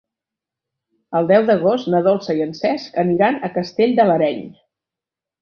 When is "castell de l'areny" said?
3.59-4.43